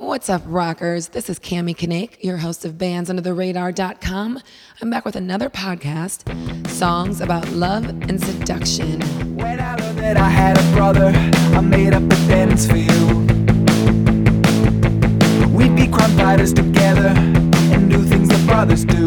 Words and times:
What's 0.00 0.30
up, 0.30 0.40
rockers? 0.46 1.08
This 1.08 1.28
is 1.28 1.38
Cami 1.38 1.76
Kanake, 1.76 2.24
your 2.24 2.38
host 2.38 2.64
of 2.64 2.76
BandsUnderTheRadar.com. 2.78 4.40
I'm 4.80 4.88
back 4.88 5.04
with 5.04 5.14
another 5.14 5.50
podcast, 5.50 6.66
songs 6.68 7.20
about 7.20 7.46
love 7.50 7.86
and 7.86 8.18
seduction. 8.18 9.02
When 9.36 9.60
I 9.60 9.74
learned 9.74 9.98
that 9.98 10.16
I 10.16 10.30
had 10.30 10.58
a 10.58 10.62
brother, 10.72 11.12
I 11.54 11.60
made 11.60 11.92
up 11.92 12.02
a 12.02 12.16
dance 12.28 12.66
for 12.66 12.78
you. 12.78 13.08
We'd 15.54 15.76
be 15.76 15.86
crime 15.86 16.16
fighters 16.16 16.54
together 16.54 17.12
and 17.70 17.90
do 17.90 18.02
things 18.02 18.30
that 18.30 18.46
brothers 18.46 18.86
do. 18.86 19.06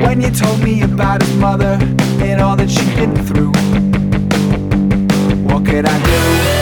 When 0.00 0.22
you 0.22 0.30
told 0.30 0.62
me 0.62 0.80
about 0.80 1.20
his 1.20 1.36
mother 1.36 1.76
and 2.24 2.40
all 2.40 2.56
that 2.56 2.70
she'd 2.70 2.96
been 2.96 3.14
through, 3.26 3.52
what 5.44 5.66
could 5.66 5.84
I 5.84 6.04
do? 6.06 6.53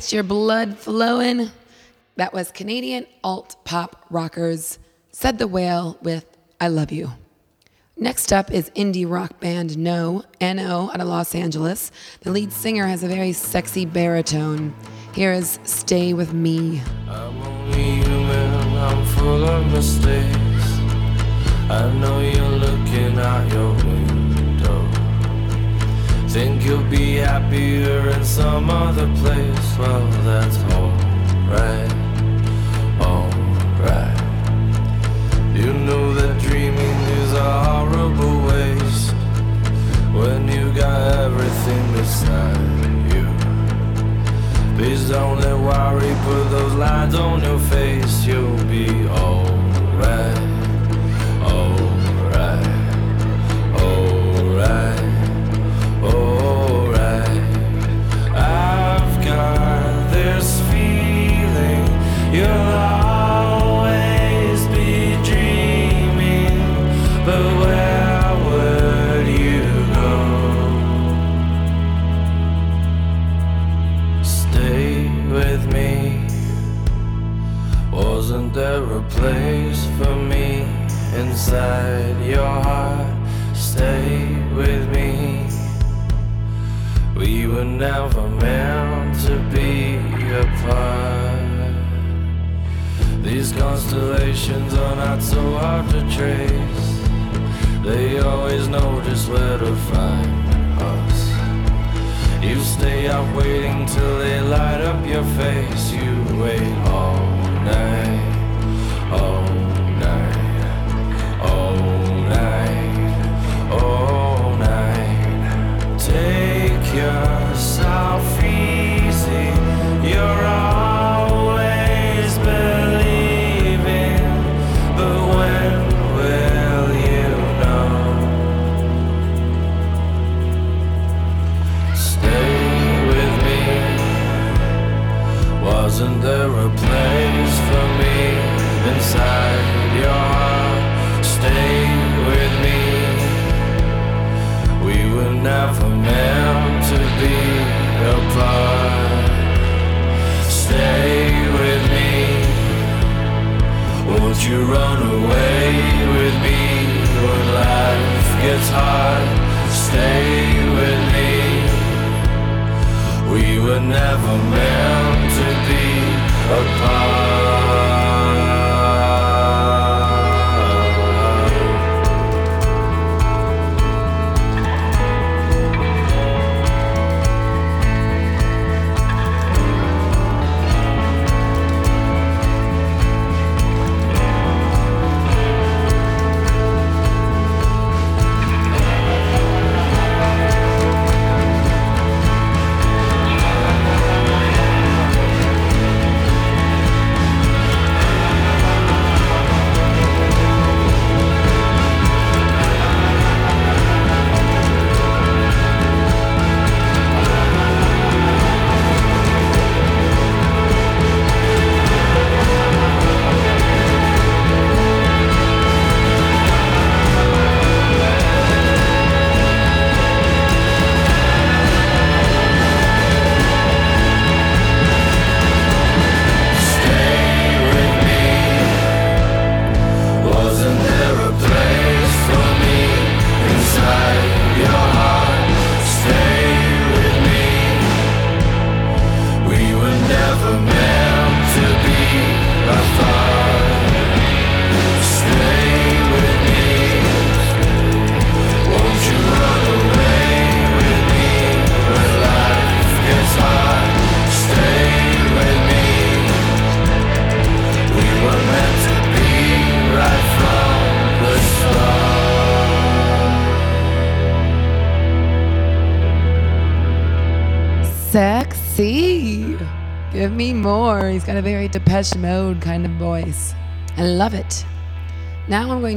gets 0.00 0.14
your 0.14 0.22
blood 0.22 0.78
flowing. 0.78 1.50
That 2.16 2.32
was 2.32 2.50
Canadian 2.50 3.06
alt 3.22 3.56
pop 3.66 4.06
rockers, 4.08 4.78
said 5.12 5.36
the 5.36 5.46
whale 5.46 5.98
with 6.00 6.24
I 6.58 6.68
Love 6.68 6.90
You. 6.90 7.12
Next 7.98 8.32
up 8.32 8.50
is 8.50 8.70
indie 8.70 9.04
rock 9.06 9.40
band 9.40 9.76
No, 9.76 10.24
N-O, 10.40 10.90
out 10.90 11.02
of 11.02 11.06
Los 11.06 11.34
Angeles. 11.34 11.92
The 12.22 12.30
lead 12.30 12.50
singer 12.50 12.86
has 12.86 13.02
a 13.02 13.08
very 13.08 13.32
sexy 13.32 13.84
baritone. 13.84 14.74
Here 15.12 15.34
is 15.34 15.58
Stay 15.64 16.14
With 16.14 16.32
Me. 16.32 16.80
I'm 17.06 17.42
only 17.42 18.02
human, 18.02 18.78
I'm 18.78 19.04
full 19.04 19.44
of 19.44 19.70
mistakes. 19.70 20.64
I 21.68 21.92
know 22.00 22.20
you're 22.20 22.48
looking 22.48 23.18
your. 23.52 24.09
Think 26.30 26.64
you'll 26.64 26.84
be 26.84 27.16
happier 27.16 28.08
in 28.10 28.24
some 28.24 28.70
other 28.70 29.08
place. 29.16 29.76
Well, 29.76 30.06
that's 30.22 30.58
alright, 30.74 31.92
alright. 33.00 34.16
You 35.56 35.72
know 35.72 36.14
that 36.14 36.40
dreaming 36.40 37.00
is 37.18 37.32
a 37.32 37.64
horrible 37.64 38.46
waste 38.46 39.12
when 40.14 40.46
you 40.46 40.72
got 40.72 41.00
everything 41.26 41.92
beside 41.94 43.12
you. 43.12 43.26
Please 44.76 45.08
don't 45.08 45.40
let 45.40 45.58
worry 45.58 46.14
put 46.26 46.44
those 46.50 46.74
lines 46.74 47.16
on 47.16 47.42
your 47.42 47.58
face. 47.58 48.24
You'll 48.24 48.64
be 48.66 49.08
alright. 49.08 50.49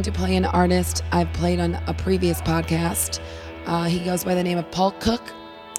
To 0.03 0.11
play 0.11 0.35
an 0.35 0.44
artist 0.44 1.01
I've 1.13 1.31
played 1.31 1.61
on 1.61 1.75
a 1.88 1.94
previous 1.94 2.41
podcast. 2.41 3.21
Uh, 3.65 3.85
he 3.85 4.00
goes 4.00 4.25
by 4.25 4.35
the 4.35 4.44
name 4.44 4.57
of 4.57 4.69
Paul 4.69 4.91
Cook 5.00 5.21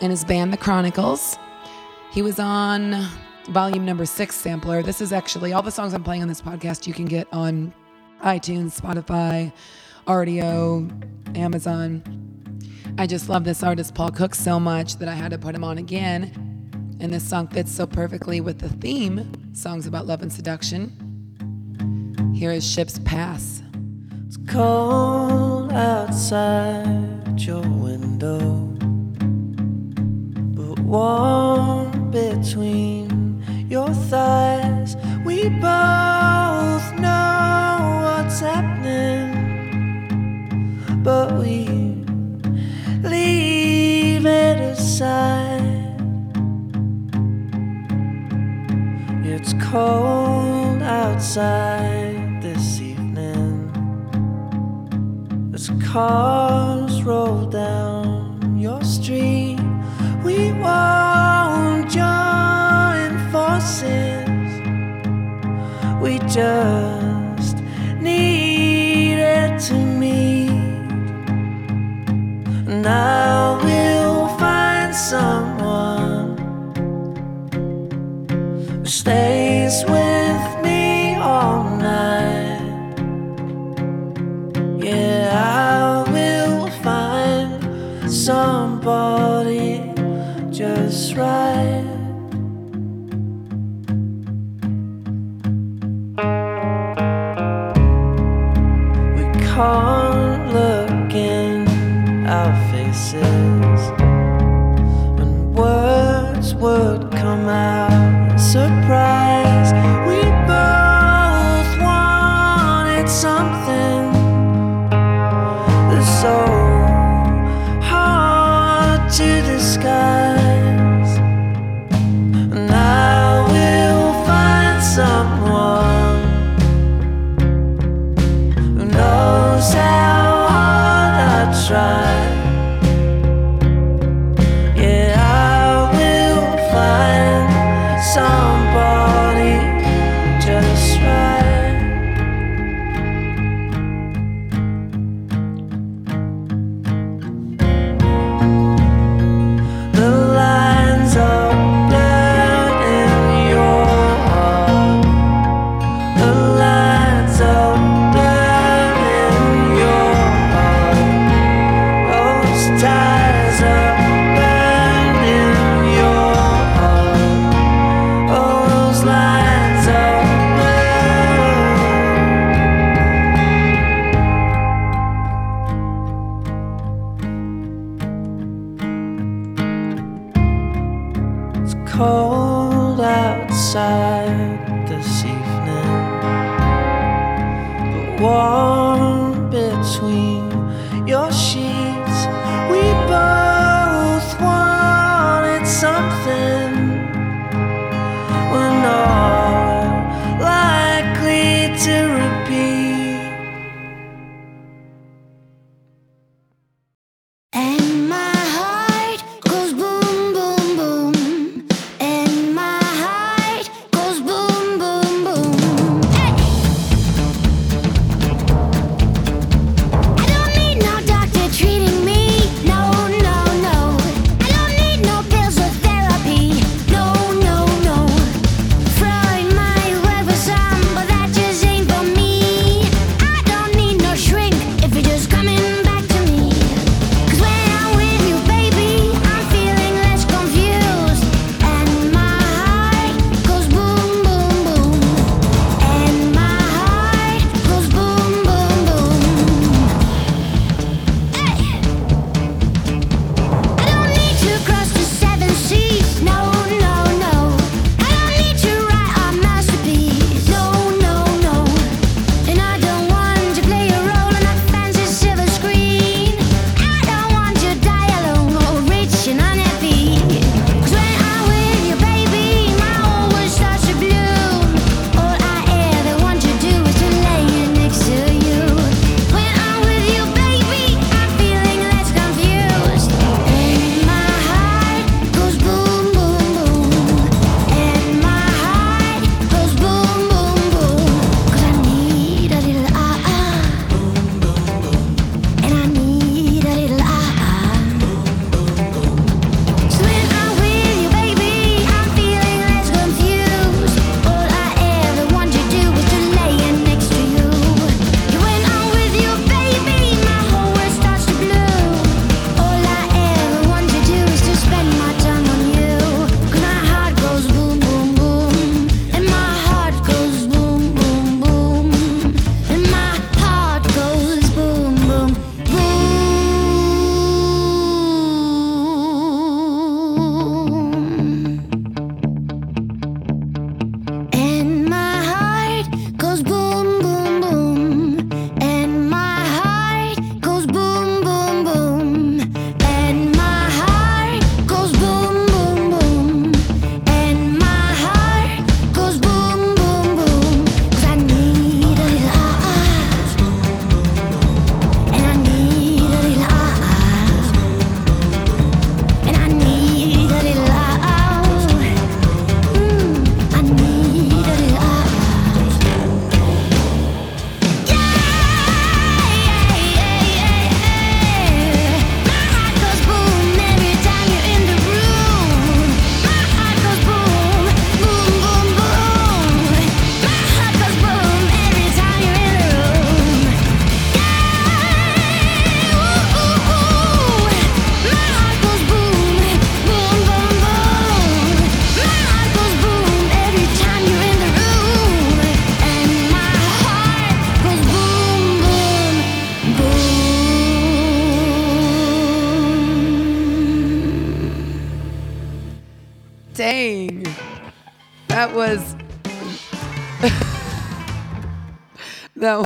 and 0.01 0.11
his 0.11 0.25
band, 0.25 0.51
The 0.51 0.57
Chronicles. 0.57 1.37
He 2.11 2.23
was 2.23 2.39
on 2.39 3.07
volume 3.51 3.85
number 3.85 4.07
six 4.07 4.35
sampler. 4.35 4.83
This 4.83 5.03
is 5.03 5.13
actually 5.13 5.53
all 5.53 5.61
the 5.61 5.71
songs 5.71 5.93
I'm 5.93 6.03
playing 6.03 6.23
on 6.23 6.29
this 6.29 6.41
podcast 6.41 6.87
you 6.87 6.95
can 6.95 7.05
get 7.05 7.29
on 7.35 7.75
iTunes, 8.23 8.81
Spotify, 8.81 9.53
Rdio, 10.07 11.37
Amazon. 11.37 12.03
I 12.97 13.07
just 13.07 13.29
love 13.29 13.45
this 13.45 13.63
artist, 13.63 13.95
Paul 13.95 14.11
Cook, 14.11 14.35
so 14.35 14.59
much 14.59 14.97
that 14.97 15.09
I 15.09 15.15
had 15.15 15.33
to 15.33 15.39
put 15.39 15.55
him 15.55 15.65
on 15.65 15.77
again. 15.77 16.97
And 16.99 17.13
this 17.13 17.29
song 17.29 17.47
fits 17.49 17.71
so 17.71 17.87
perfectly 17.87 18.41
with 18.41 18.59
the 18.59 18.71
theme 18.71 19.31
songs 19.55 19.87
about 19.87 20.07
love 20.07 20.23
and 20.23 20.33
seduction. 20.33 20.93
Here 22.35 22.53
is 22.53 22.67
Ship's 22.67 22.99
Pass. 23.01 23.64
Cold 24.47 25.73
outside 25.73 27.41
your 27.41 27.63
window, 27.63 28.69
but 30.55 30.79
warm 30.81 32.11
between 32.11 33.43
your 33.69 33.89
thighs. 33.89 34.97
We 35.25 35.49
both 35.49 36.93
know 37.01 38.03
what's 38.05 38.41
happening, 38.41 39.33
but 41.03 41.33
we 41.39 41.67
leave 43.03 44.27
it 44.27 44.61
aside. 44.61 45.63
It's 49.25 49.55
cold 49.55 50.83
outside 50.83 52.14
cars 55.95 57.05
roll 57.05 57.47
down 57.47 58.59
your 58.59 58.83
street, 58.83 59.61
we 60.25 60.51
won't 60.55 61.89
join 61.89 63.11
forces. 63.31 64.51
We 66.03 66.19
just 66.39 67.59
needed 68.01 69.61
to 69.69 69.75
meet. 70.03 70.51
Now 72.67 73.61
we'll 73.63 74.27
find 74.37 74.93
someone 74.93 76.37
who 77.53 78.85
stays 78.85 79.85
with 79.85 80.14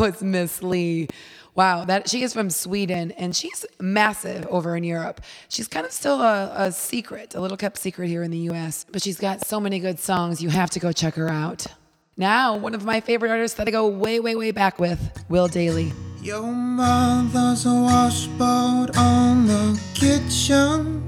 was 0.08 0.22
Miss 0.22 0.62
Li. 0.62 1.06
Wow, 1.54 1.84
that 1.84 2.08
she 2.08 2.22
is 2.22 2.32
from 2.32 2.48
Sweden 2.50 3.10
and 3.12 3.36
she's 3.36 3.66
massive 3.78 4.46
over 4.46 4.76
in 4.76 4.84
Europe. 4.84 5.20
She's 5.48 5.68
kind 5.68 5.84
of 5.84 5.92
still 5.92 6.22
a, 6.22 6.50
a 6.56 6.72
secret, 6.72 7.34
a 7.34 7.40
little 7.40 7.56
kept 7.56 7.78
secret 7.78 8.08
here 8.08 8.22
in 8.22 8.30
the 8.30 8.38
U.S., 8.50 8.86
but 8.90 9.02
she's 9.02 9.18
got 9.18 9.44
so 9.44 9.60
many 9.60 9.80
good 9.80 9.98
songs. 9.98 10.42
You 10.42 10.48
have 10.48 10.70
to 10.70 10.80
go 10.80 10.92
check 10.92 11.14
her 11.16 11.28
out. 11.28 11.66
Now, 12.16 12.56
one 12.56 12.74
of 12.74 12.84
my 12.84 13.00
favorite 13.00 13.30
artists 13.30 13.56
that 13.58 13.68
I 13.68 13.70
go 13.70 13.86
way, 13.86 14.18
way, 14.18 14.34
way 14.34 14.50
back 14.50 14.78
with, 14.78 14.98
Will 15.28 15.48
Dailey. 15.48 15.92
Your 16.22 16.42
mother's 16.42 17.66
a 17.66 17.74
washboard 17.74 18.96
on 18.96 19.46
the 19.46 19.80
kitchen 19.94 21.02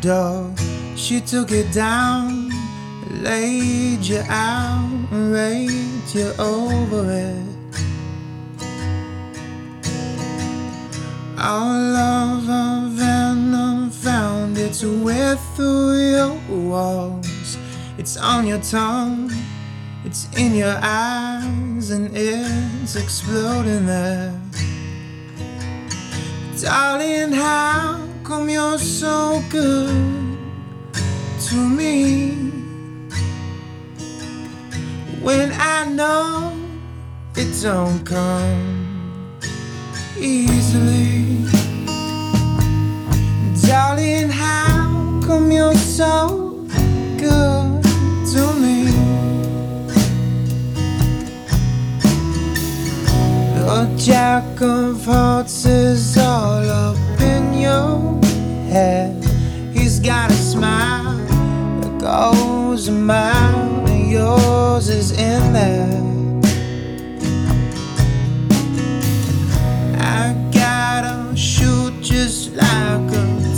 door. 0.00 0.52
She 0.96 1.20
took 1.20 1.50
it 1.50 1.72
down, 1.72 2.50
laid 3.22 4.00
you 4.00 4.22
out, 4.28 5.08
raked 5.10 6.14
you 6.14 6.32
over 6.38 7.10
it. 7.10 7.53
Our 11.36 11.92
love 11.92 12.48
of 12.48 12.92
venom 12.92 13.90
found 13.90 14.56
its 14.56 14.84
way 14.84 15.34
through 15.56 16.10
your 16.10 16.38
walls. 16.48 17.58
It's 17.98 18.16
on 18.16 18.46
your 18.46 18.60
tongue, 18.60 19.32
it's 20.04 20.28
in 20.36 20.54
your 20.54 20.78
eyes, 20.80 21.90
and 21.90 22.16
it's 22.16 22.94
exploding 22.94 23.86
there. 23.86 24.40
Darling, 26.60 27.32
how 27.32 28.06
come 28.22 28.48
you're 28.48 28.78
so 28.78 29.42
good 29.50 30.38
to 31.48 31.56
me? 31.56 32.30
When 35.20 35.52
I 35.52 35.86
know 35.86 36.56
it 37.34 37.60
don't 37.60 38.04
come 38.04 38.83
easily. 40.24 41.44
Darling, 43.66 44.30
how 44.30 45.20
come 45.26 45.52
you're 45.52 45.74
so 45.74 46.66
good 47.18 47.82
to 48.32 48.42
me? 48.62 48.90
The 53.58 53.94
jack 53.98 54.60
of 54.62 55.04
hearts 55.04 55.66
is 55.66 56.16
all 56.16 56.68
up 56.68 57.20
in 57.20 57.54
your 57.54 58.22
head. 58.72 59.22
He's 59.74 60.00
got 60.00 60.30
a 60.30 60.34
smile 60.34 61.18
that 61.80 62.00
goes 62.00 62.88
a 62.88 62.92
mile, 62.92 63.86
and 63.86 64.10
yours 64.10 64.88
is 64.88 65.12
in 65.12 65.52
there. 65.52 66.13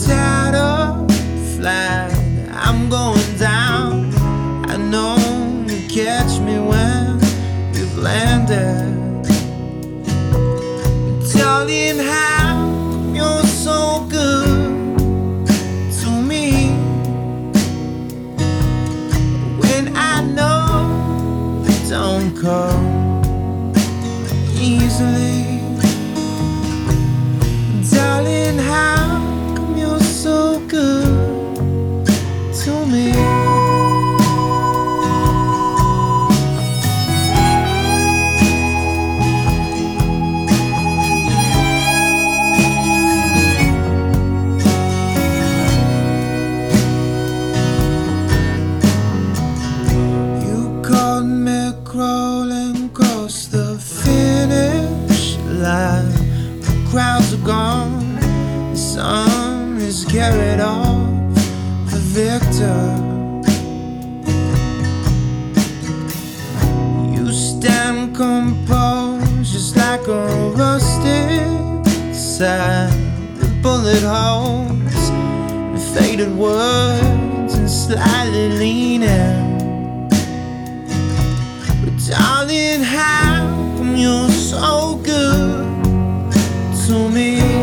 A 0.09 0.76
carried 60.17 60.61
off 60.61 61.35
the 61.91 62.01
victor. 62.17 62.81
You 67.15 67.31
stand 67.31 68.17
composed 68.17 69.53
just 69.53 69.77
like 69.77 70.09
a 70.09 70.23
rusted 70.57 72.15
sign 72.15 72.97
with 73.37 73.63
bullet 73.63 74.03
holes 74.03 75.11
and 75.11 75.83
faded 75.95 76.35
words 76.35 77.53
and 77.59 77.71
slightly 77.71 78.49
leaning. 78.63 80.09
But 81.83 81.95
darling, 82.09 82.81
how 82.81 83.45
come 83.77 83.95
you're 83.97 84.31
so 84.31 84.97
good 85.05 85.85
to 86.87 87.11
me? 87.11 87.56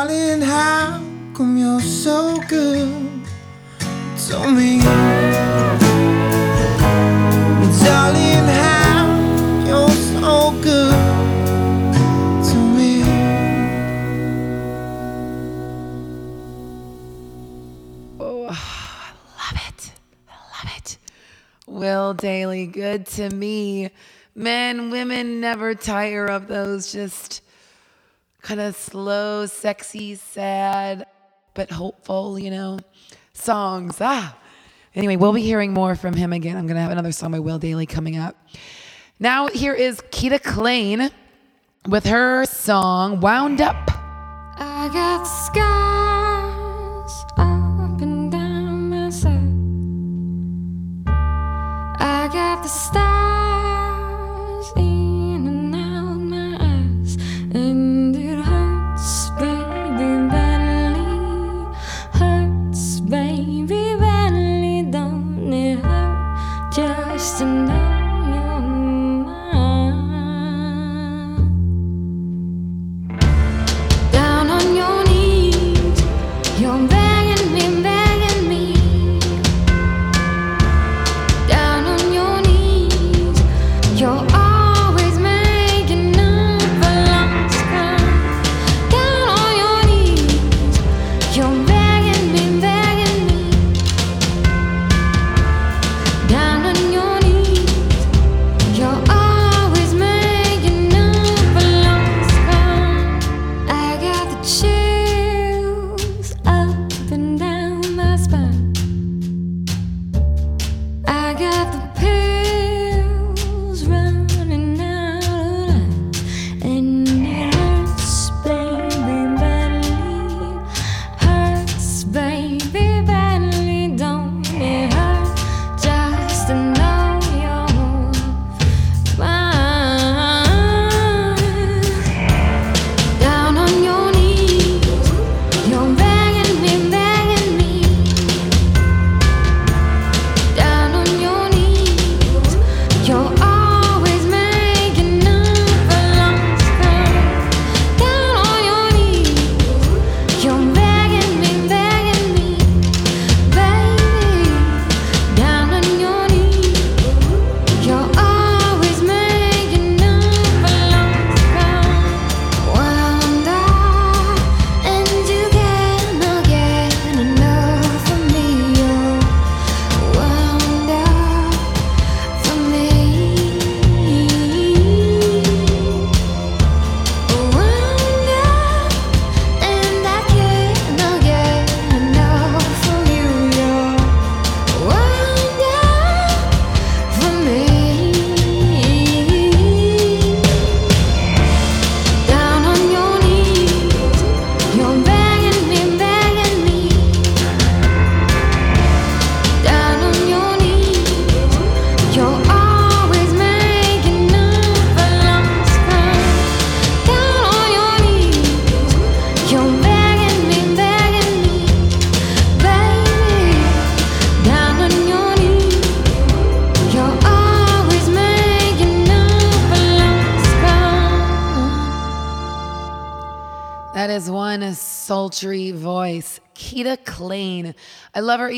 Darling, 0.00 0.42
how 0.42 1.02
come 1.34 1.56
you're 1.56 1.80
so 1.80 2.38
good 2.48 2.88
to 4.28 4.52
me? 4.52 4.78
Darling, 7.82 8.46
how 8.62 9.66
you're 9.66 9.90
so 9.90 10.52
good 10.62 10.94
to 12.48 12.56
me. 12.76 13.02
Oh, 18.20 18.46
I 18.50 19.10
love 19.36 19.60
it. 19.68 19.92
I 20.28 20.32
love 20.62 20.72
it. 20.76 20.98
Will 21.66 22.14
Dailey, 22.14 22.70
good 22.70 23.04
to 23.16 23.30
me. 23.30 23.90
Men, 24.36 24.90
women 24.90 25.40
never 25.40 25.74
tire 25.74 26.26
of 26.26 26.46
those 26.46 26.92
just 26.92 27.42
kind 28.48 28.60
of 28.62 28.74
slow, 28.74 29.44
sexy, 29.44 30.14
sad, 30.14 31.04
but 31.52 31.70
hopeful, 31.70 32.38
you 32.38 32.50
know, 32.50 32.78
songs. 33.34 33.98
Ah. 34.00 34.38
Anyway, 34.94 35.16
we'll 35.16 35.34
be 35.34 35.42
hearing 35.42 35.74
more 35.74 35.94
from 35.94 36.14
him 36.14 36.32
again. 36.32 36.56
I'm 36.56 36.66
going 36.66 36.76
to 36.76 36.80
have 36.80 36.90
another 36.90 37.12
song 37.12 37.32
by 37.32 37.40
Will 37.40 37.60
Dailey 37.60 37.86
coming 37.86 38.16
up. 38.16 38.36
Now, 39.20 39.48
here 39.48 39.74
is 39.74 40.00
Kita 40.10 40.40
Klane 40.40 41.10
with 41.86 42.06
her 42.06 42.46
song 42.46 43.20
Wound 43.20 43.60
Up. 43.60 43.90
I 44.56 44.88
got 44.94 45.24
scars 45.24 47.12
up 47.36 48.00
and 48.00 48.32
down 48.32 48.88
my 48.88 49.10
side. 49.10 49.34
I 52.00 52.30
got 52.32 52.62
the 52.62 52.68
stars 52.68 53.17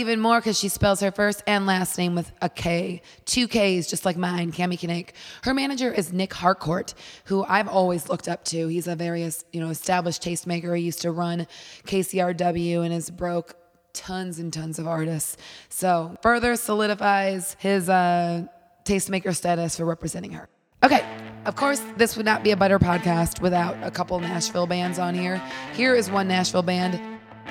even 0.01 0.21
more 0.21 0.41
because 0.41 0.59
she 0.59 0.69
spells 0.69 1.01
her 1.01 1.11
first 1.11 1.43
and 1.47 1.67
last 1.67 1.97
name 1.97 2.15
with 2.15 2.33
a 2.43 2.49
K, 2.49 3.03
two 3.25 3.47
Ks, 3.47 3.87
just 3.87 4.05
like 4.05 4.17
mine, 4.17 4.51
Cami 4.53 4.79
Kinnick. 4.79 5.11
Her 5.45 5.55
manager 5.55 5.93
is 5.93 6.13
Nic 6.13 6.33
Harcourt, 6.33 6.95
who 7.27 7.45
I've 7.45 7.69
always 7.69 8.09
looked 8.09 8.29
up 8.29 8.45
to. 8.47 8.67
He's 8.69 8.89
a 8.89 8.97
very, 8.97 9.23
you 9.53 9.61
know, 9.61 9.69
established 9.69 10.23
tastemaker. 10.23 10.77
He 10.77 10.85
used 10.85 11.03
to 11.03 11.13
run 11.13 11.47
KCRW 11.87 12.85
and 12.85 12.93
has 12.93 13.11
broke 13.11 13.55
tons 13.93 14.39
and 14.39 14.53
tons 14.53 14.79
of 14.79 14.87
artists. 14.87 15.37
So 15.69 16.17
further 16.23 16.57
solidifies 16.57 17.57
his 17.59 17.89
uh, 17.89 18.47
tastemaker 18.85 19.35
status 19.35 19.77
for 19.77 19.85
representing 19.85 20.33
her. 20.33 20.49
Okay, 20.83 21.07
of 21.45 21.57
course, 21.57 21.83
this 21.97 22.17
would 22.17 22.25
not 22.25 22.43
be 22.43 22.53
a 22.53 22.57
better 22.57 22.79
podcast 22.79 23.41
without 23.43 23.77
a 23.83 23.91
couple 23.91 24.19
Nashville 24.19 24.67
bands 24.67 24.99
on 24.99 25.15
here. 25.15 25.43
Here 25.75 25.95
is 25.95 26.11
one 26.11 26.27
Nashville 26.27 26.63
band, 26.63 27.01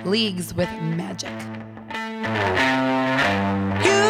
Leagues 0.04 0.54
with 0.54 0.70
Magic. 0.82 1.69
You 2.22 4.09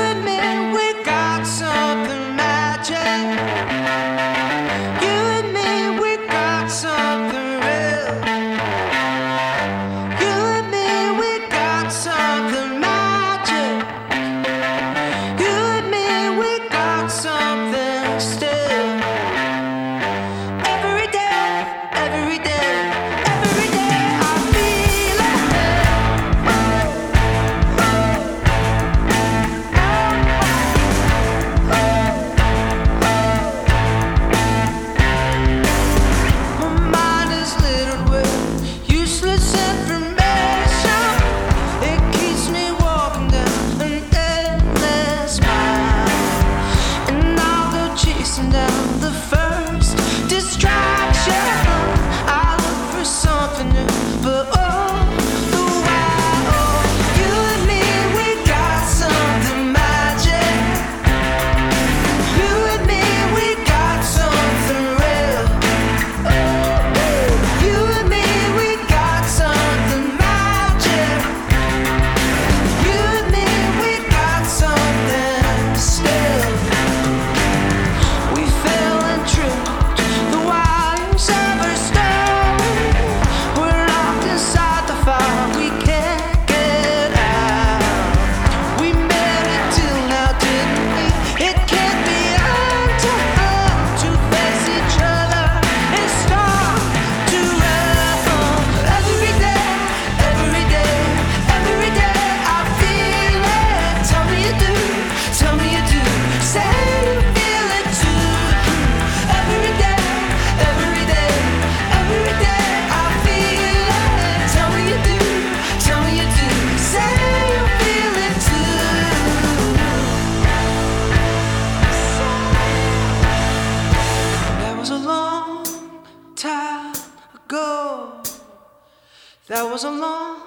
was 129.82 129.86
a 129.86 129.92
long 129.92 130.42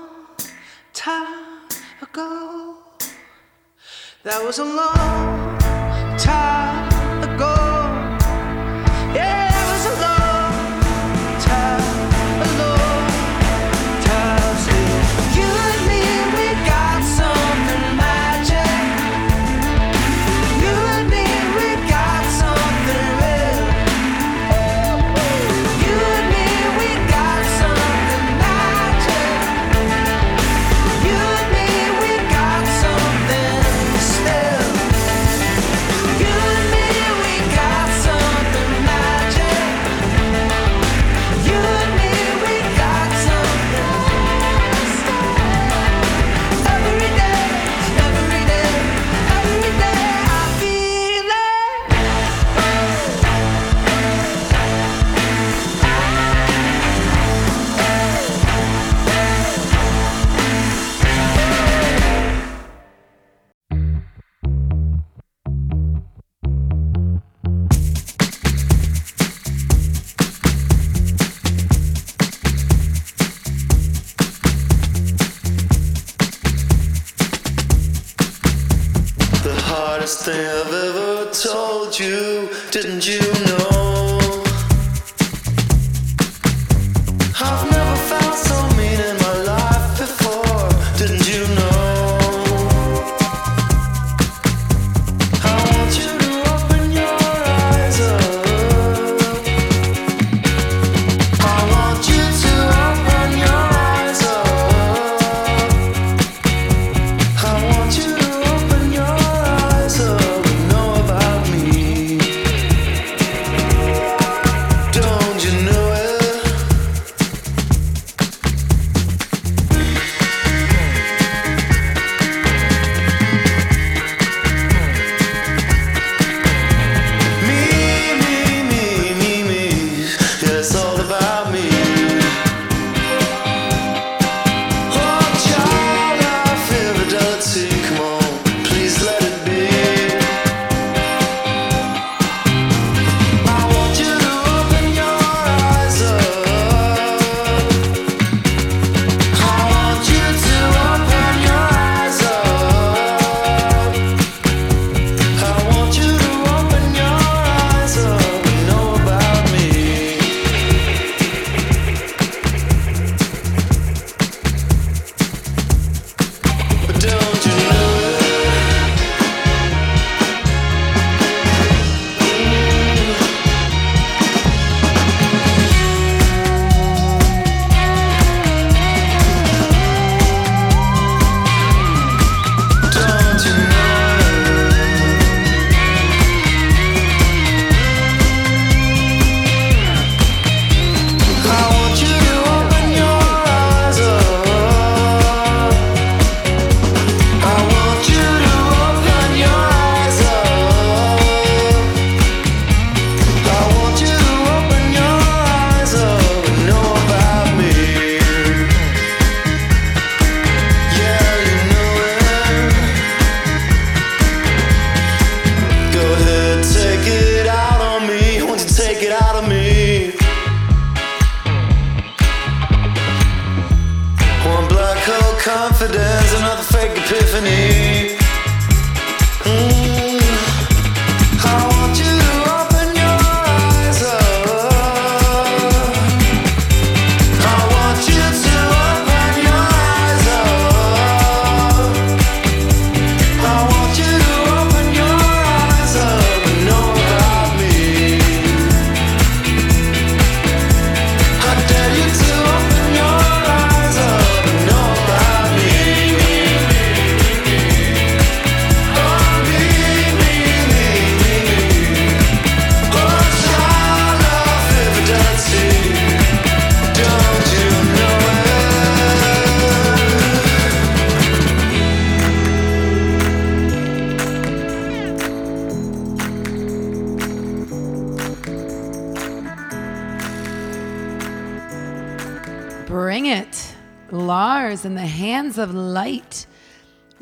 time 0.93 1.67
ago. 2.03 2.77
That 4.25 4.45
was 4.45 4.59
a 4.59 4.65
long 4.65 5.59
time. 6.19 6.82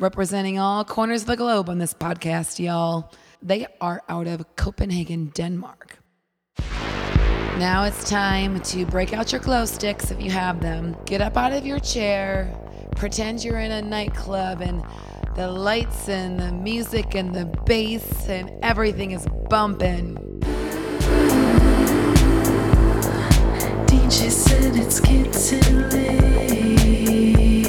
Representing 0.01 0.57
all 0.57 0.83
corners 0.83 1.21
of 1.21 1.27
the 1.27 1.37
globe 1.37 1.69
on 1.69 1.77
this 1.77 1.93
podcast, 1.93 2.57
y'all. 2.59 3.11
They 3.41 3.67
are 3.79 4.01
out 4.09 4.27
of 4.27 4.55
Copenhagen, 4.55 5.27
Denmark. 5.27 5.99
Now 7.59 7.83
it's 7.83 8.09
time 8.09 8.59
to 8.61 8.85
break 8.87 9.13
out 9.13 9.31
your 9.31 9.41
glow 9.41 9.65
sticks 9.65 10.09
if 10.09 10.19
you 10.19 10.31
have 10.31 10.59
them. 10.59 10.97
Get 11.05 11.21
up 11.21 11.37
out 11.37 11.53
of 11.53 11.65
your 11.65 11.79
chair, 11.79 12.51
pretend 12.95 13.43
you're 13.43 13.59
in 13.59 13.71
a 13.71 13.81
nightclub, 13.81 14.61
and 14.61 14.83
the 15.35 15.47
lights 15.47 16.09
and 16.09 16.39
the 16.39 16.51
music 16.51 17.13
and 17.13 17.33
the 17.35 17.45
bass 17.65 18.27
and 18.27 18.51
everything 18.63 19.11
is 19.11 19.27
bumping. 19.49 20.15
DJ 23.85 24.31
said 24.31 24.75
it's 24.75 24.99
getting 24.99 25.89
late. 25.89 27.60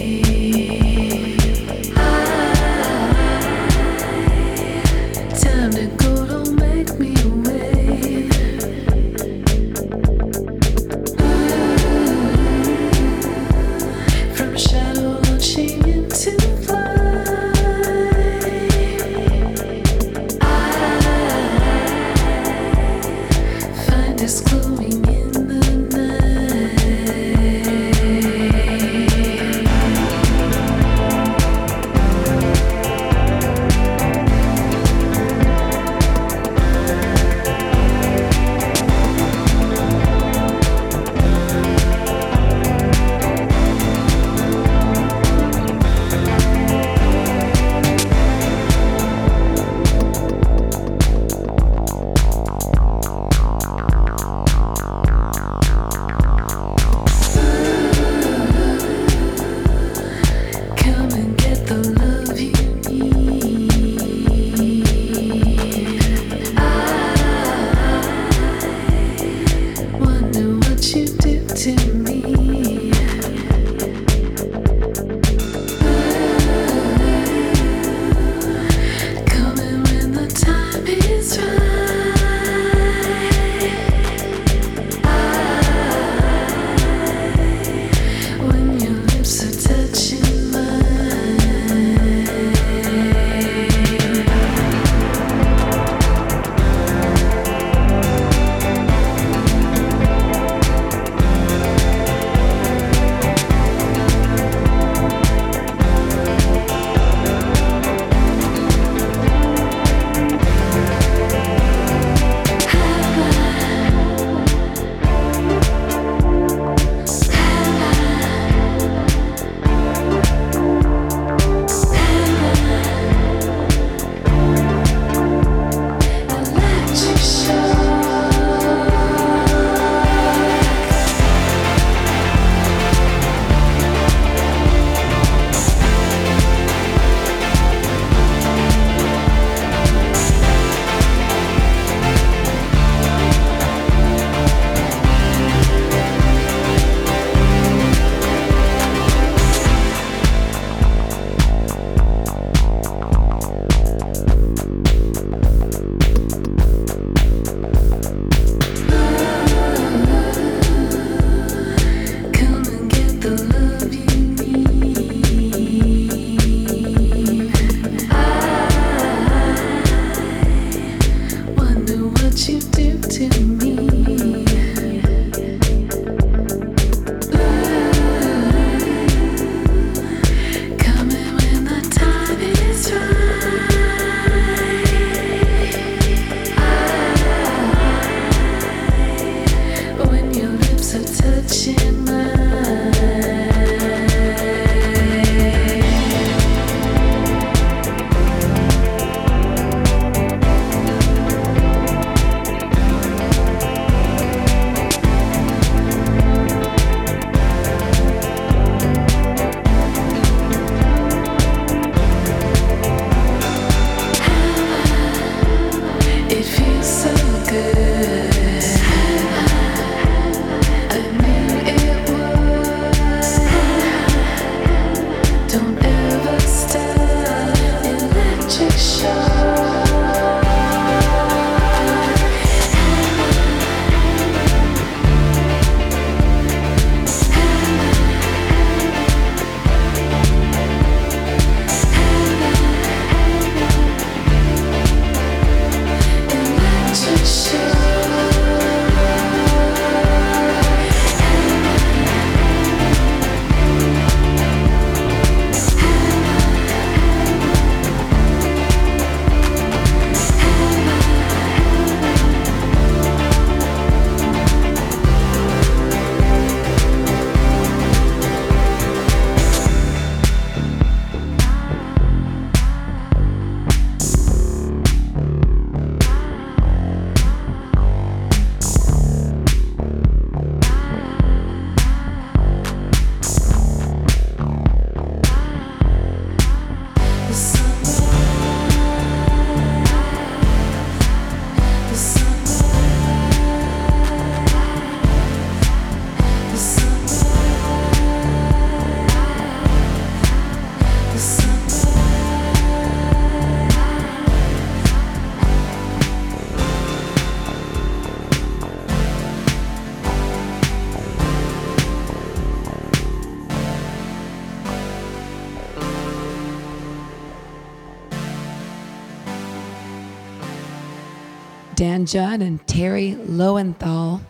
Judd 322.06 322.40
and 322.42 322.66
Terry 322.66 323.14
Lowenthal, 323.14 324.20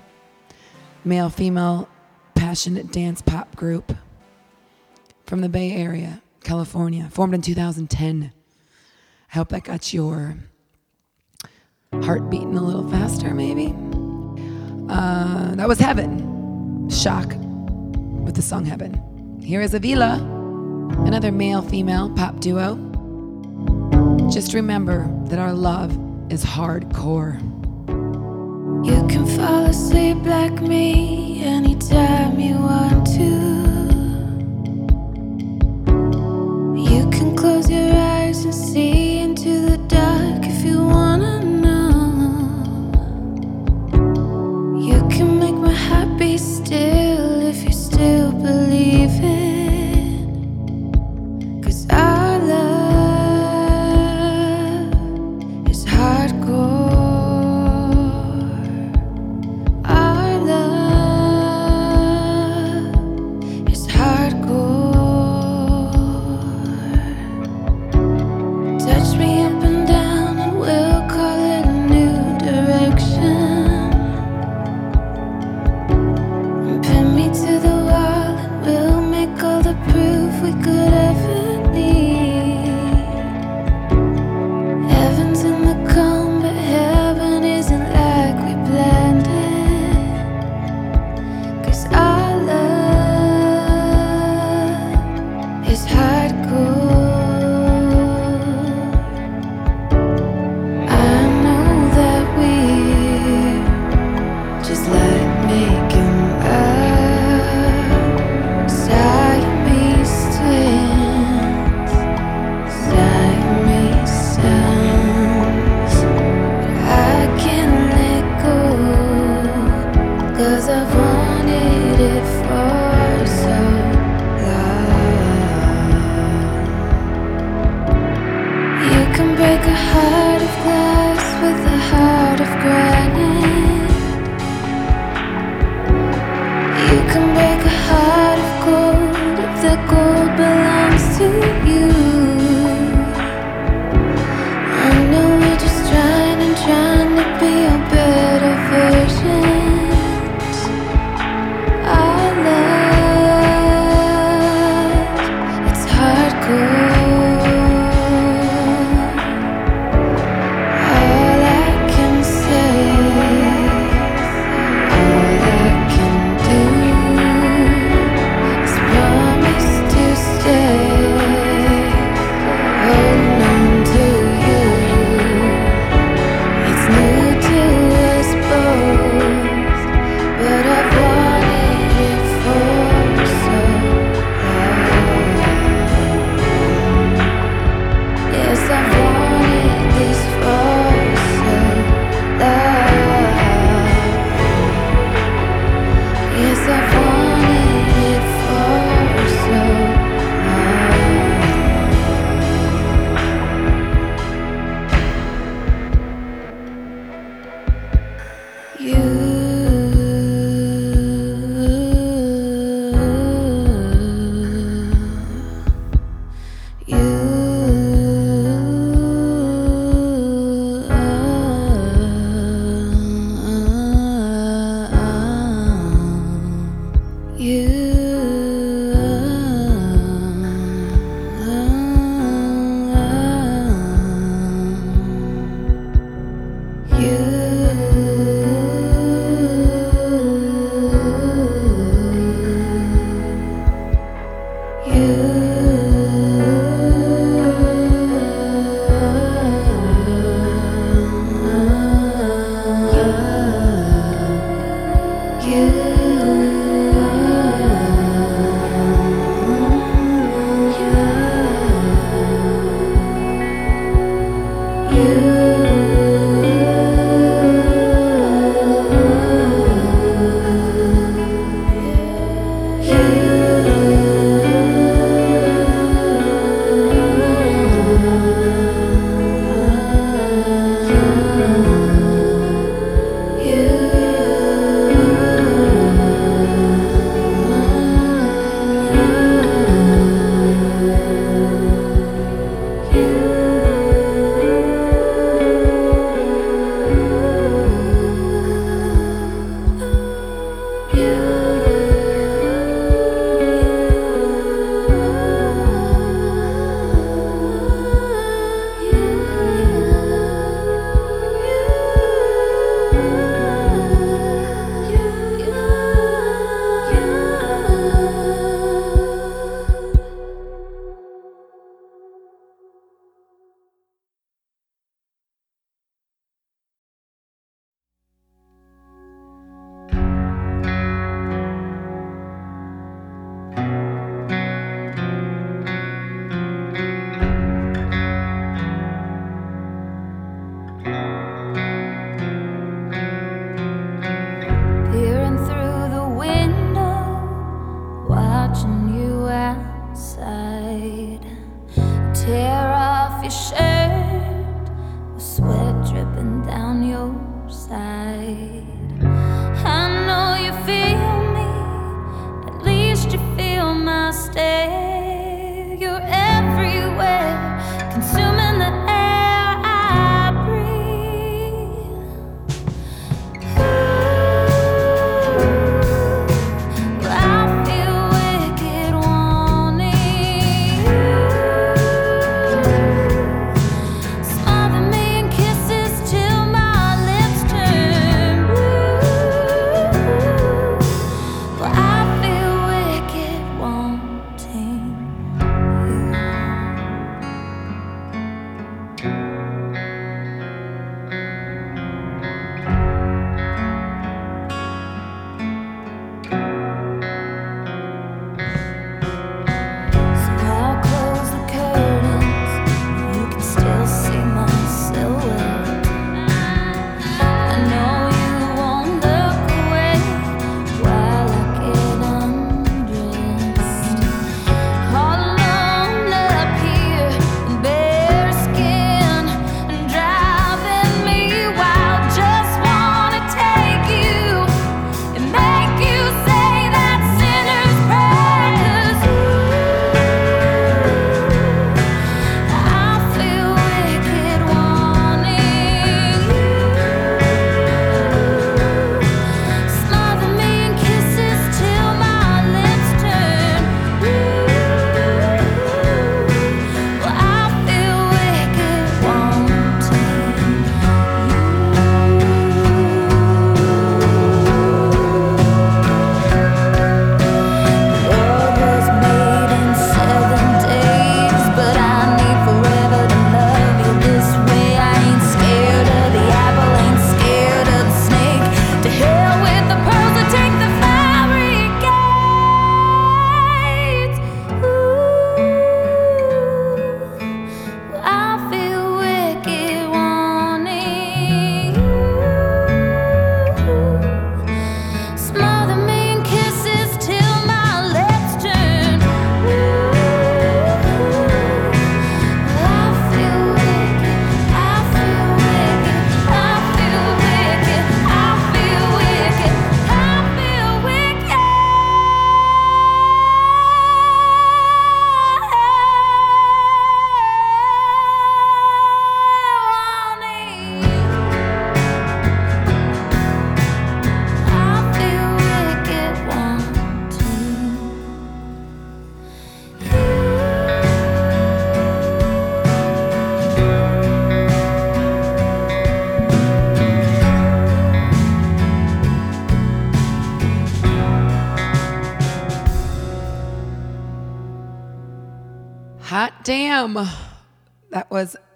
male 1.04 1.30
female 1.30 1.88
passionate 2.34 2.92
dance 2.92 3.22
pop 3.22 3.54
group 3.56 3.96
from 5.26 5.40
the 5.40 5.48
Bay 5.48 5.72
Area, 5.72 6.22
California, 6.44 7.08
formed 7.10 7.34
in 7.34 7.42
2010. 7.42 8.32
I 9.30 9.34
hope 9.34 9.48
that 9.50 9.64
got 9.64 9.92
your 9.92 10.36
heart 12.02 12.28
beating 12.30 12.56
a 12.56 12.62
little 12.62 12.88
faster, 12.90 13.32
maybe. 13.34 13.74
Uh, 14.88 15.54
that 15.54 15.68
was 15.68 15.78
Heaven, 15.78 16.88
Shock, 16.90 17.28
with 18.24 18.34
the 18.34 18.42
song 18.42 18.64
Heaven. 18.64 19.40
Here 19.42 19.60
is 19.60 19.74
Avila, 19.74 20.16
another 21.06 21.32
male 21.32 21.62
female 21.62 22.10
pop 22.10 22.40
duo. 22.40 22.76
Just 24.30 24.54
remember 24.54 25.08
that 25.26 25.38
our 25.38 25.52
love 25.52 25.92
is 26.32 26.44
hardcore. 26.44 27.51
You 28.85 29.07
can 29.07 29.26
fall 29.26 29.66
asleep 29.66 30.24
like 30.24 30.61
me 30.61 31.45
anytime 31.45 32.41
you 32.41 32.57
want 32.57 33.07
to. 33.18 33.33
You 36.91 37.09
can 37.11 37.37
close 37.37 37.70
your 37.70 37.93
eyes 37.95 38.45
and 38.45 38.55
see 38.55 39.11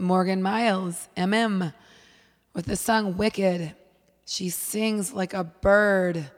Morgan 0.07 0.41
Myles, 0.41 1.09
MM, 1.17 1.75
with 2.55 2.67
the 2.67 2.77
song 2.77 3.17
Wicked. 3.17 3.75
She 4.25 4.51
sings 4.51 5.13
like 5.13 5.35
a 5.35 5.43
bird. 5.43 6.31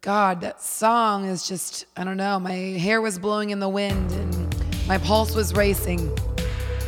God, 0.00 0.42
that 0.42 0.62
song 0.62 1.24
is 1.24 1.46
just, 1.46 1.86
I 1.96 2.04
don't 2.04 2.16
know, 2.16 2.38
my 2.38 2.52
hair 2.52 3.00
was 3.00 3.18
blowing 3.18 3.50
in 3.50 3.58
the 3.58 3.68
wind 3.68 4.12
and 4.12 4.56
my 4.86 4.96
pulse 4.98 5.34
was 5.34 5.54
racing. 5.54 6.16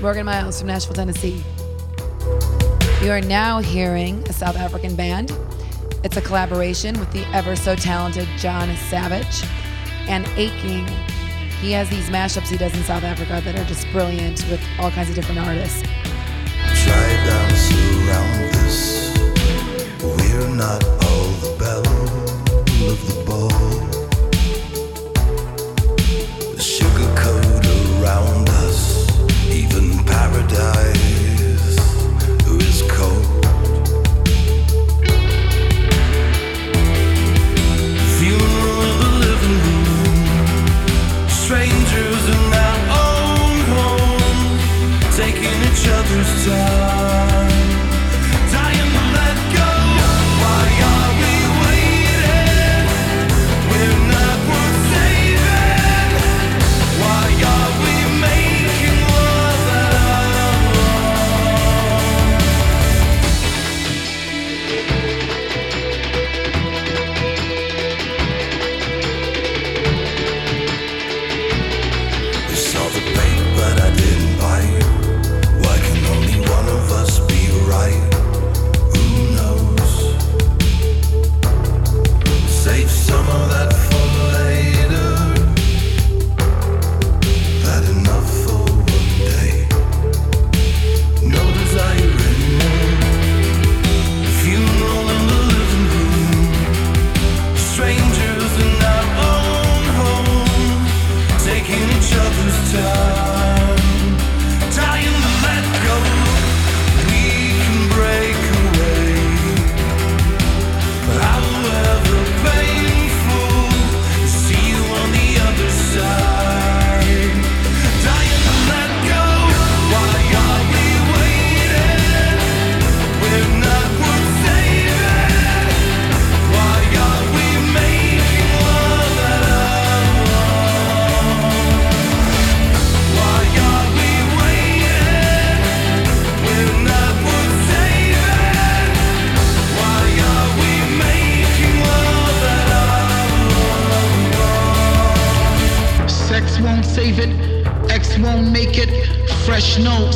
Morgan 0.01 0.25
Myles 0.25 0.61
from 0.61 0.69
Nashville, 0.69 0.95
Tennessee. 0.95 1.43
You 3.03 3.11
are 3.11 3.21
now 3.21 3.59
hearing 3.59 4.23
a 4.29 4.33
South 4.33 4.57
African 4.57 4.95
band. 4.95 5.37
It's 6.05 6.17
a 6.17 6.23
collaboration 6.23 6.99
with 7.01 7.11
the 7.11 7.27
ever 7.35 7.57
so 7.57 7.75
talented 7.75 8.29
Jon 8.39 8.75
Savage 8.77 9.43
and 10.09 10.25
Aking. 10.37 10.87
He 11.61 11.73
has 11.73 11.91
these 11.91 12.09
mashups 12.11 12.49
he 12.49 12.57
does 12.57 12.75
in 12.77 12.85
South 12.85 13.03
Africa 13.03 13.41
that 13.45 13.59
are 13.59 13.65
just 13.65 13.91
brilliant 13.91 14.49
with 14.49 14.61
all 14.79 14.93
kinds 14.93 15.09
of 15.09 15.17
different 15.17 15.41
artists 15.41 15.83
not 20.63 20.85
all 20.85 21.29
the 21.43 21.57
bell 21.59 21.87
of 22.91 22.99
the 23.07 23.25
ball. 23.27 23.72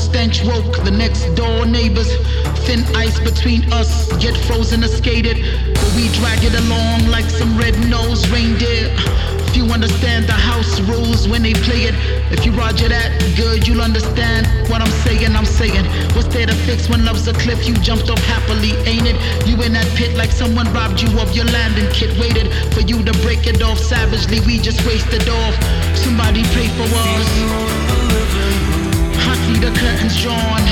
stench 0.06 0.44
woke 0.44 0.84
the 0.84 0.90
next 0.90 1.24
door 1.34 1.66
neighbors. 1.66 2.10
Thin 2.66 2.84
ice 2.94 3.18
between 3.20 3.60
us, 3.72 3.90
yet 4.22 4.36
frozen 4.46 4.84
or 4.84 4.88
skated. 4.88 5.36
But 5.74 5.90
we 5.96 6.08
drag 6.18 6.40
it 6.42 6.54
along 6.54 7.10
like 7.10 7.28
some 7.28 7.58
red-nosed 7.58 8.28
reindeer. 8.28 8.94
Few 9.52 9.64
understand 9.66 10.26
the 10.26 10.38
house 10.52 10.80
rules 10.80 11.26
when 11.28 11.42
they 11.42 11.54
play 11.54 11.82
it. 11.90 11.94
If 12.30 12.44
you 12.46 12.52
roger 12.52 12.88
that, 12.88 13.08
good, 13.36 13.66
you'll 13.66 13.82
understand 13.82 14.46
what 14.70 14.80
I'm 14.80 14.94
saying. 15.06 15.34
I'm 15.34 15.46
saying, 15.46 15.84
what's 16.14 16.28
there 16.28 16.46
to 16.46 16.54
fix 16.66 16.88
when 16.88 17.04
love's 17.04 17.26
a 17.26 17.32
cliff? 17.32 17.66
You 17.66 17.74
jumped 17.74 18.08
off 18.10 18.22
happily, 18.24 18.72
ain't 18.86 19.06
it? 19.06 19.16
You 19.46 19.60
in 19.62 19.72
that 19.72 19.88
pit 19.96 20.16
like 20.16 20.30
someone 20.30 20.72
robbed 20.72 21.00
you 21.00 21.10
of 21.18 21.34
your 21.34 21.46
landing 21.46 21.90
kit. 21.92 22.16
Waited 22.18 22.52
for 22.74 22.80
you 22.80 23.02
to 23.02 23.12
break 23.24 23.46
it 23.46 23.62
off 23.62 23.78
savagely. 23.78 24.40
We 24.40 24.58
just 24.58 24.84
wasted 24.86 25.28
off. 25.28 25.54
Somebody 25.96 26.42
pray 26.54 26.68
for 26.78 26.88
us 26.94 27.85
the 29.60 29.70
curtains 29.70 30.16
drawn. 30.20 30.62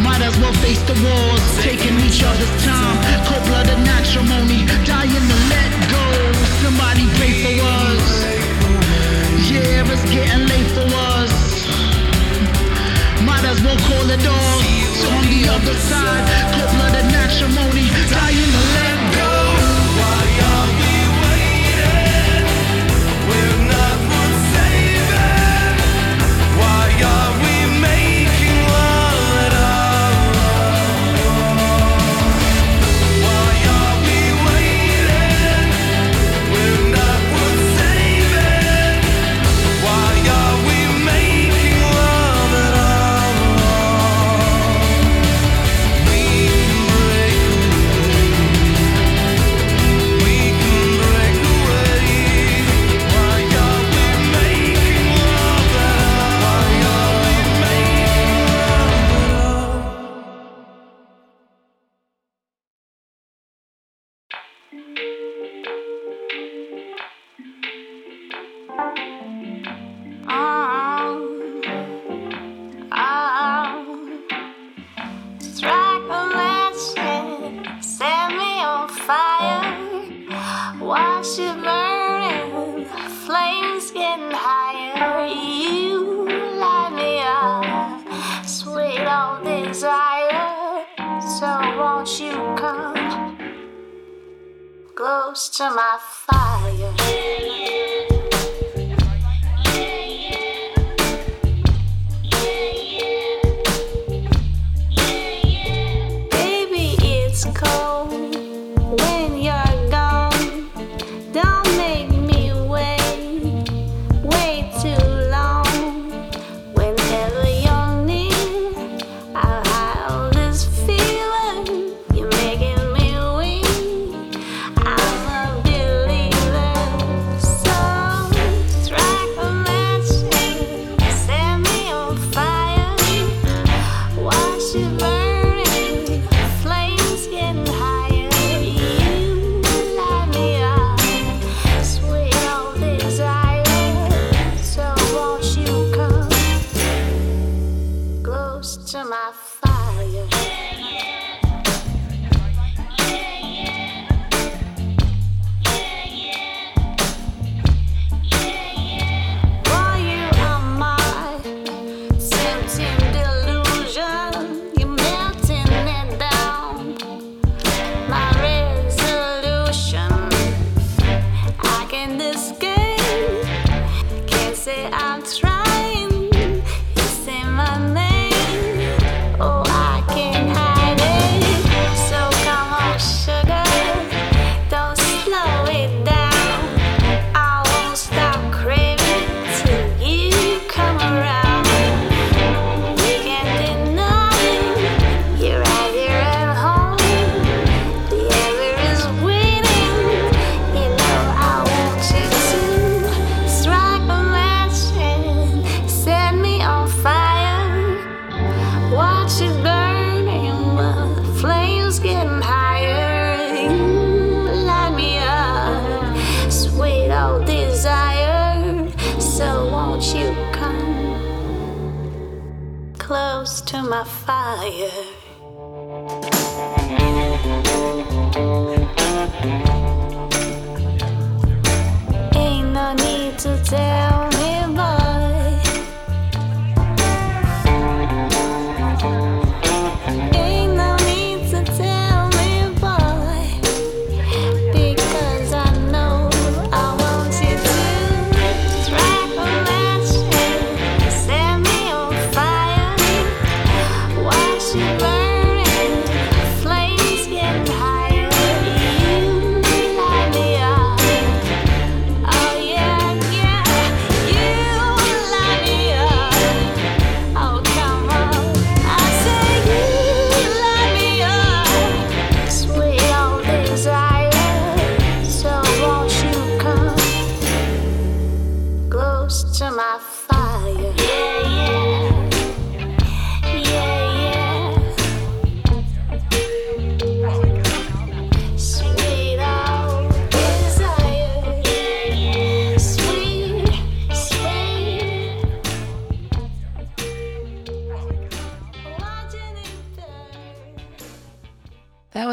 Might 0.00 0.22
as 0.22 0.36
well 0.38 0.52
face 0.64 0.82
the 0.84 0.96
walls, 1.04 1.44
taking 1.62 1.96
each 2.06 2.22
other's 2.22 2.54
time. 2.64 2.96
Cold 3.26 3.44
blooded 3.48 3.80
matrimony, 3.84 4.64
dying 4.84 5.26
to 5.30 5.38
let 5.52 5.72
go. 5.90 6.04
Somebody 6.62 7.04
pay 7.20 7.32
for 7.42 7.56
us. 7.60 8.06
Yeah, 9.50 9.92
it's 9.92 10.04
getting 10.12 10.46
late 10.48 10.70
for 10.76 10.88
us. 11.16 11.34
Might 13.24 13.44
as 13.44 13.60
well 13.64 13.78
call 13.88 14.06
it 14.10 14.26
off. 14.26 14.62
So 15.00 15.08
on 15.18 15.24
the 15.34 15.42
other 15.48 15.76
side, 15.88 16.24
cold 16.54 16.70
blooded 16.76 17.08
matrimony, 17.12 17.86
dying 18.12 18.50
to 18.56 18.62
let 18.76 18.98
go. 19.18 19.32
Why 19.98 20.24
are 20.52 20.83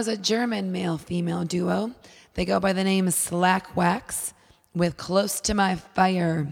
was 0.02 0.08
a 0.08 0.18
German 0.18 0.72
male 0.72 0.97
female 0.97 1.43
duo. 1.43 1.91
They 2.34 2.43
go 2.43 2.60
by 2.60 2.74
the 2.74 2.84
name 2.84 3.06
Slackwax 3.06 4.34
with 4.74 4.97
Close 4.97 5.39
to 5.41 5.54
My 5.54 5.76
Fire. 5.76 6.52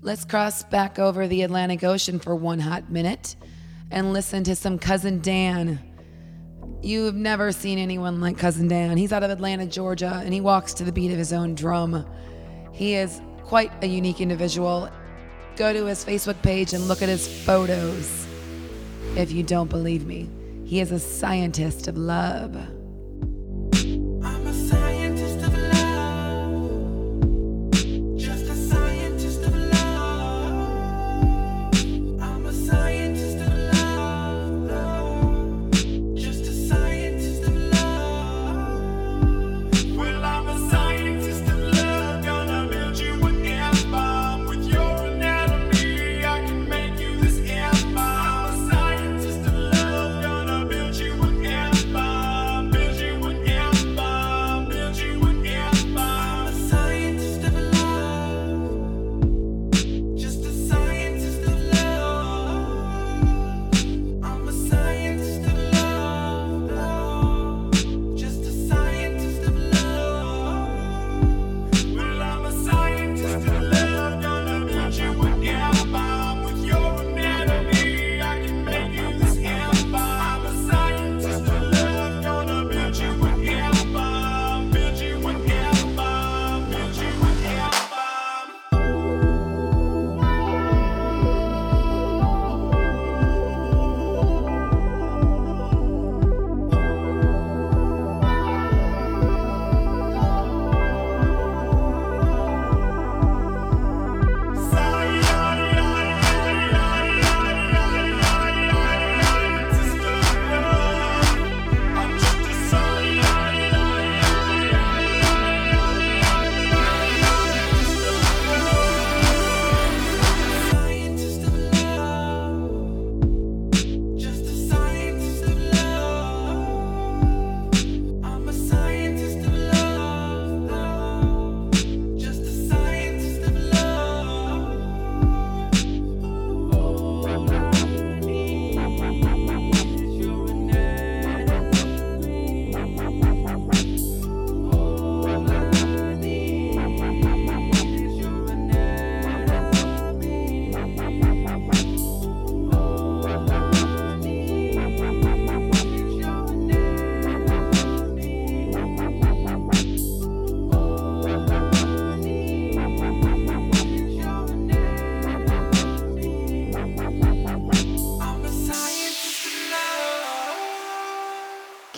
Let's 0.00 0.24
cross 0.24 0.62
back 0.62 0.98
over 0.98 1.28
the 1.28 1.42
Atlantic 1.42 1.84
Ocean 1.84 2.18
for 2.18 2.34
one 2.34 2.58
hot 2.58 2.90
minute 2.90 3.36
and 3.90 4.14
listen 4.14 4.44
to 4.44 4.56
some 4.56 4.78
Cousin 4.78 5.20
Dan. 5.20 5.78
You've 6.80 7.16
never 7.16 7.52
seen 7.52 7.78
anyone 7.78 8.18
like 8.18 8.38
Cousin 8.38 8.66
Dan. 8.66 8.96
He's 8.96 9.12
out 9.12 9.22
of 9.22 9.30
Atlanta, 9.30 9.66
Georgia, 9.66 10.22
and 10.24 10.32
he 10.32 10.40
walks 10.40 10.72
to 10.72 10.84
the 10.84 10.92
beat 10.92 11.12
of 11.12 11.18
his 11.18 11.34
own 11.34 11.54
drum. 11.54 12.06
He 12.72 12.94
is 12.94 13.20
quite 13.42 13.72
a 13.84 13.86
unique 13.86 14.22
individual. 14.22 14.88
Go 15.56 15.74
to 15.74 15.84
his 15.84 16.02
Facebook 16.02 16.40
page 16.40 16.72
and 16.72 16.88
look 16.88 17.02
at 17.02 17.10
his 17.10 17.28
photos 17.44 18.26
if 19.16 19.30
you 19.32 19.42
don't 19.42 19.68
believe 19.68 20.06
me. 20.06 20.30
He 20.68 20.80
is 20.80 20.92
a 20.92 20.98
scientist 20.98 21.88
of 21.88 21.96
love. 21.96 22.54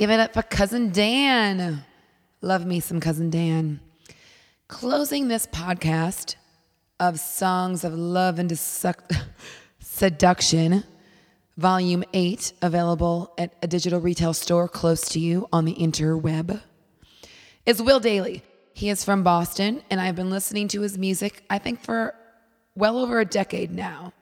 Give 0.00 0.08
it 0.08 0.18
up 0.18 0.32
for 0.32 0.40
Cousin 0.40 0.92
Dan. 0.92 1.84
Love 2.40 2.64
me 2.64 2.80
some 2.80 3.00
Cousin 3.00 3.28
Dan. 3.28 3.80
Closing 4.66 5.28
this 5.28 5.46
podcast 5.46 6.36
of 6.98 7.20
Songs 7.20 7.84
of 7.84 7.92
Love 7.92 8.38
and 8.38 8.48
Desuc- 8.48 9.14
Seduction, 9.78 10.84
Volume 11.58 12.02
8, 12.14 12.54
available 12.62 13.34
at 13.36 13.52
a 13.62 13.66
digital 13.66 14.00
retail 14.00 14.32
store 14.32 14.68
close 14.68 15.06
to 15.10 15.20
you 15.20 15.46
on 15.52 15.66
the 15.66 15.74
interweb, 15.74 16.62
is 17.66 17.82
Will 17.82 18.00
Dailey. 18.00 18.40
He 18.72 18.88
is 18.88 19.04
from 19.04 19.22
Boston, 19.22 19.82
and 19.90 20.00
I've 20.00 20.16
been 20.16 20.30
listening 20.30 20.68
to 20.68 20.80
his 20.80 20.96
music, 20.96 21.44
I 21.50 21.58
think, 21.58 21.84
for 21.84 22.14
well 22.74 22.96
over 22.96 23.20
a 23.20 23.26
decade 23.26 23.70
now 23.70 24.14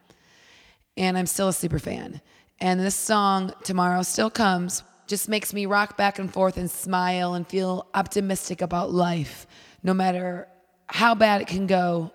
and 0.96 1.16
I'm 1.16 1.26
still 1.26 1.46
a 1.46 1.52
super 1.52 1.78
fan. 1.78 2.20
And 2.60 2.80
this 2.80 2.96
song, 2.96 3.52
Tomorrow 3.62 4.02
Still 4.02 4.30
Comes, 4.30 4.82
just 5.08 5.28
makes 5.28 5.52
me 5.54 5.66
rock 5.66 5.96
back 5.96 6.18
and 6.18 6.32
forth 6.32 6.56
and 6.56 6.70
smile 6.70 7.34
and 7.34 7.48
feel 7.48 7.86
optimistic 7.94 8.60
about 8.60 8.92
life. 8.92 9.46
No 9.82 9.94
matter 9.94 10.46
how 10.86 11.14
bad 11.14 11.40
it 11.40 11.48
can 11.48 11.66
go, 11.66 12.12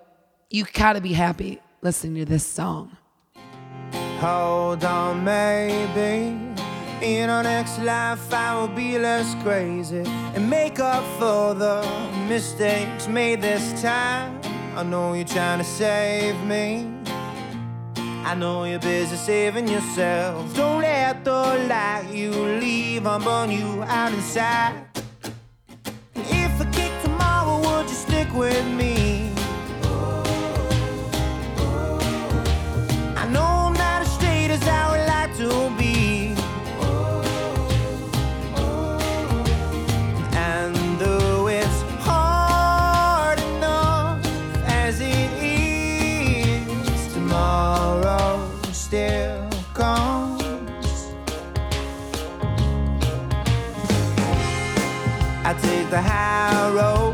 you 0.49 0.65
gotta 0.71 1.01
be 1.01 1.13
happy 1.13 1.59
listening 1.81 2.23
to 2.23 2.25
this 2.25 2.45
song. 2.45 2.95
Hold 4.19 4.85
on, 4.85 5.23
maybe. 5.23 6.37
In 7.01 7.29
our 7.29 7.43
next 7.43 7.79
life, 7.79 8.33
I 8.33 8.55
will 8.55 8.69
be 8.69 8.97
less 8.97 9.35
crazy 9.43 10.03
and 10.35 10.49
make 10.49 10.79
up 10.79 11.03
for 11.19 11.53
the 11.53 11.85
mistakes 12.29 13.07
made 13.07 13.41
this 13.41 13.81
time. 13.81 14.39
I 14.77 14.83
know 14.83 15.13
you're 15.13 15.25
trying 15.25 15.59
to 15.59 15.65
save 15.65 16.39
me. 16.45 17.02
I 18.25 18.35
know 18.35 18.63
you're 18.63 18.79
busy 18.79 19.17
saving 19.17 19.67
yourself. 19.67 20.55
Don't 20.55 20.81
let 20.81 21.25
the 21.25 21.67
light 21.67 22.07
you 22.11 22.31
leave 22.31 23.05
on 23.05 23.21
burn 23.21 23.51
you 23.51 23.83
out 23.83 24.13
inside. 24.13 24.85
If 26.15 26.61
I 26.61 26.65
kick 26.71 26.91
tomorrow, 27.03 27.57
would 27.59 27.89
you 27.89 27.95
stick 27.95 28.33
with 28.33 28.65
me? 28.67 29.02
The 55.93 56.01
high 56.01 56.71
road, 56.71 57.13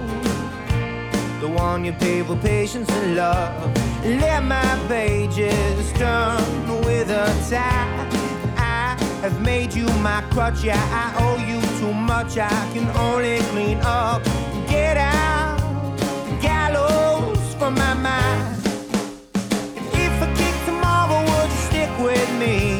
the 1.41 1.49
one 1.49 1.84
you 1.84 1.91
your 1.91 1.99
paper, 1.99 2.34
patience 2.38 2.89
and 2.89 3.17
love. 3.17 3.75
Let 4.05 4.41
my 4.43 4.71
pages 4.88 5.91
turn 5.99 6.39
with 6.86 7.09
a 7.09 7.25
tide. 7.49 8.07
I 8.55 8.95
have 9.21 9.41
made 9.41 9.73
you 9.73 9.86
my 9.99 10.21
crutch, 10.32 10.63
yeah, 10.63 10.82
I 11.01 11.07
owe 11.25 11.39
you 11.45 11.59
too 11.80 11.93
much. 11.93 12.38
I 12.38 12.47
can 12.73 12.88
only 12.95 13.39
clean 13.51 13.80
up, 13.82 14.23
get 14.69 14.95
out, 14.95 15.59
gallows 16.41 17.53
from 17.55 17.73
my 17.73 17.93
mind. 17.95 18.63
If 20.05 20.23
I 20.25 20.27
kick 20.39 20.55
tomorrow, 20.65 21.19
would 21.19 21.49
you 21.51 21.61
stick 21.67 21.91
with 21.99 22.32
me? 22.39 22.78